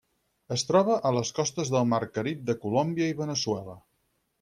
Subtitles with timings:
[0.55, 3.83] Es troba a les costes del mar Carib de Colòmbia i Veneçuela.